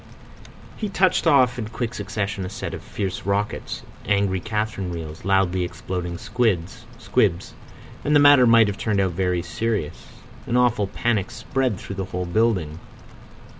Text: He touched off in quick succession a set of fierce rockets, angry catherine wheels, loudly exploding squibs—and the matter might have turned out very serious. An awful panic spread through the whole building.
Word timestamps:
He 0.77 0.89
touched 0.89 1.27
off 1.27 1.59
in 1.59 1.67
quick 1.67 1.93
succession 1.93 2.43
a 2.43 2.49
set 2.49 2.73
of 2.73 2.81
fierce 2.81 3.23
rockets, 3.23 3.83
angry 4.03 4.39
catherine 4.39 4.89
wheels, 4.89 5.25
loudly 5.25 5.63
exploding 5.63 6.17
squibs—and 6.17 7.51
the 8.15 8.19
matter 8.19 8.47
might 8.47 8.67
have 8.67 8.79
turned 8.79 8.99
out 8.99 9.11
very 9.11 9.43
serious. 9.43 10.07
An 10.47 10.57
awful 10.57 10.87
panic 10.87 11.29
spread 11.29 11.77
through 11.77 11.97
the 11.97 12.05
whole 12.05 12.25
building. 12.25 12.79